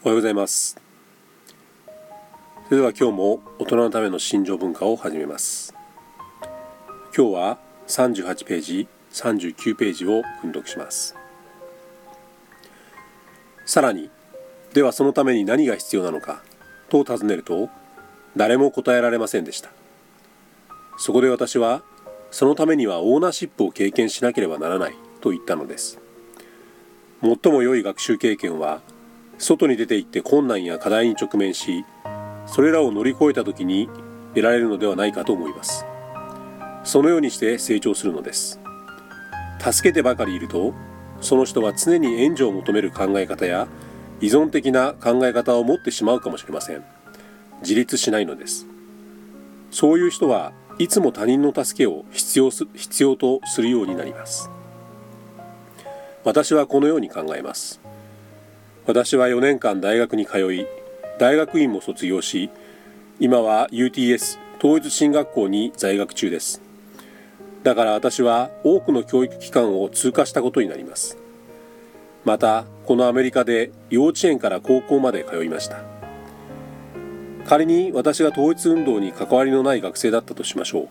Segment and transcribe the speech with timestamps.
[0.00, 0.76] おはようございます。
[2.68, 5.74] それでは今日も大人のための心情文化を始めます。
[7.16, 11.16] 今日は38ページ39ページを訓読します。
[13.66, 14.08] さらに
[14.72, 16.44] ではそのために何が必要なのか
[16.90, 17.68] と尋ねると
[18.36, 19.70] 誰も答えられませんでした。
[20.96, 21.82] そこで私は
[22.30, 25.98] そのためにはオーナーシップを経験しなければならないと言ったのです。
[27.20, 28.80] 最も良い学習経験は
[29.38, 31.84] 外に出て行って困難や課題に直面し
[32.46, 33.88] それらを乗り越えた時に
[34.34, 35.86] 得られるのではないかと思います。
[36.84, 38.60] そのようにして成長するのです。
[39.60, 40.72] 助けてばかりいると
[41.20, 43.68] その人は常に援助を求める考え方や
[44.20, 46.84] 依存的な考え方を持ってしまうかもしれません。
[47.60, 48.66] 自立しないのです。
[49.70, 54.50] そういう人はいつも他人の助けを必要す必要とするようになります。
[56.24, 57.80] 私はこのように考えます。
[58.88, 60.66] 私は4年間大学に通い
[61.18, 62.48] 大学院も卒業し
[63.20, 66.62] 今は UTS 統一進学校に在学中です。
[67.62, 71.18] だから私は多くの教育機関を通過したことになります。
[72.24, 75.82] またこのアメリカで幼稚園から高校まで通いました。
[77.44, 80.88] 仮に私が統一運動に関わりのない学生だったとしましょう。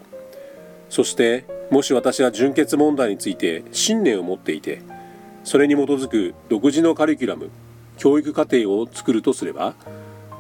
[0.92, 4.84] そしてもし私が純潔問題について信念を持っていて
[5.44, 7.50] それに基づく独自のカリキュラム
[7.98, 9.74] 教育課程を作るとすれば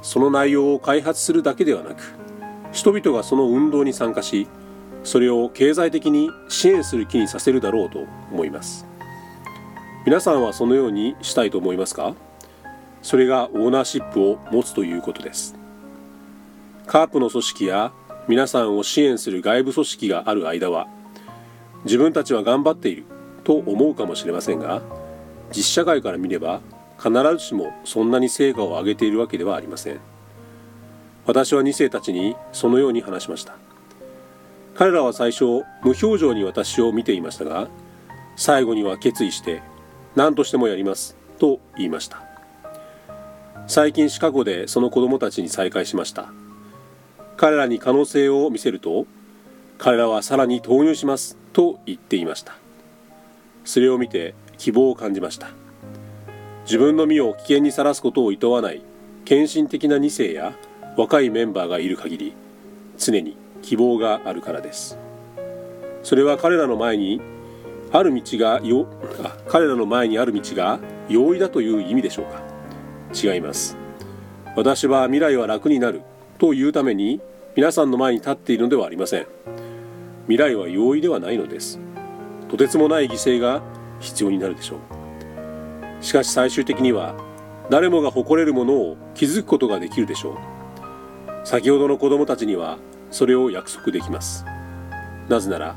[0.02, 2.16] その内容を開発するだけではなく
[2.72, 4.47] 人々がその運動に参加し
[5.03, 8.00] それを経済的に支援する気にさせるだろうと
[8.31, 8.85] 思います。
[10.05, 12.13] 皆さんはそのようにしたいと思いますか？
[13.02, 15.55] それがオーナーシップを持つということです。
[16.85, 17.91] カープの組織や
[18.28, 20.88] 皆さんを支援する外部組織がある間は
[21.85, 23.05] 自分たちは頑張っている
[23.44, 24.81] と思うかもしれませんが
[25.52, 26.61] 実社会から見れば
[26.98, 30.00] 必ずしもそんなに成果を上げているわけではありません。
[31.26, 33.56] 私は2世たちにそのように話しました。
[34.76, 35.45] 彼らは最初
[35.84, 37.68] 無表情に私を見ていましたが
[38.35, 39.63] 最後には決意して
[40.16, 42.22] 何としてもやりますと言いました。
[43.68, 46.31] 最近シカゴでその子供たちに再会しました。
[47.35, 49.06] 彼らに可能性を見せると
[49.78, 52.56] 彼らはさらに投入しますと言っていました。
[53.66, 55.50] それを見て希望を感じました。
[56.67, 58.81] 自分の身を危険にさらすことを厭わない
[59.23, 60.53] 献身的な2世や
[60.97, 62.33] 若いメンバーがいる限り
[62.97, 64.97] 常に希望があるからです。
[66.03, 67.22] それは彼らの前に
[67.94, 68.85] ある道がよ
[69.23, 72.44] あ彼らの前にある道が容易だという意味でしょうか。
[73.13, 73.78] 違います。
[74.57, 76.01] 私は未来は楽になる
[76.38, 77.22] というために
[77.55, 79.28] 皆さんの前に立っているのではありません。
[80.23, 81.79] 未来は容易ではないのです。
[82.49, 83.61] とてつもない犠牲が
[84.01, 84.97] 必要になるでしょう。
[86.02, 87.16] しかし最終的には
[87.69, 90.38] 誰もが誇れるものを築くことができるでしょう。
[91.44, 92.78] 先ほどの子供たちには
[93.12, 94.46] それを約束できます。
[95.28, 95.75] なぜなら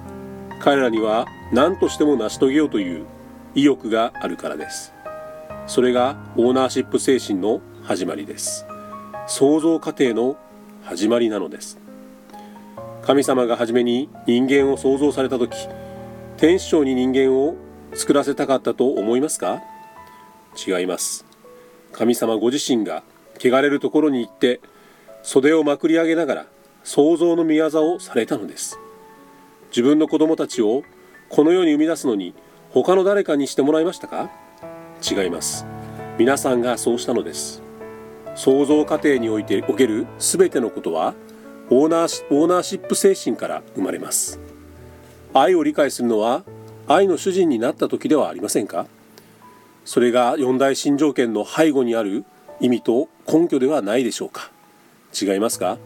[0.61, 3.07] 彼らには何としても成し遂げようという
[3.55, 4.93] 意欲があるからです。
[5.67, 8.67] それがオーナーシップ精神の始まりです。
[9.27, 10.37] 創造過程の
[10.83, 11.79] 始まりなのです。
[13.03, 15.57] 神様が初めに人間を創造された時
[16.37, 17.57] 天使長に人間を
[17.95, 19.61] 作らせたかったと思いますか？
[20.57, 21.25] 違います。
[21.93, 23.03] 神様ご自身が
[23.39, 24.61] 汚れるところに行って
[25.23, 26.47] 袖をまくり上げながら
[26.85, 28.79] 創造の御業をされたのです。
[29.71, 30.83] 自分の子供たちを
[31.29, 32.35] この世に生み出すのに
[32.71, 34.31] 他の誰かにしてもらいましたか？
[35.01, 35.67] 違います。
[36.19, 37.63] 皆さんがそうしたのです。
[38.35, 41.15] 創造過程においておける全てのことは
[41.69, 44.41] オーナーオーナーシップ精神から生まれます。
[45.35, 46.45] 愛を理解するのは
[46.89, 48.87] 愛の主人になった時ではありませんか？
[49.85, 52.25] それが四大新条件の背後にある
[52.61, 54.51] 意味と根拠ではないでしょうか。
[55.21, 55.79] 違いますか？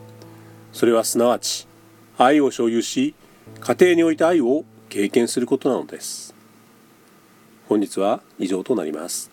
[0.73, 1.67] それはすなわち
[2.19, 3.15] 愛を所有し
[3.61, 6.35] 家庭において愛を経験することなのです。
[7.69, 9.31] 本日は以上となります。